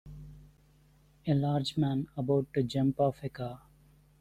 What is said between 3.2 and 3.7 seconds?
a car.